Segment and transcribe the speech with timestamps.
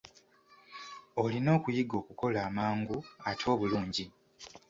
[1.23, 2.97] Olina okuyiga okukola amangu
[3.29, 4.05] ate obulungi.